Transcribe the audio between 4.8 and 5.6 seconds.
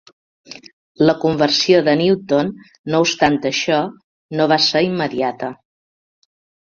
immediata.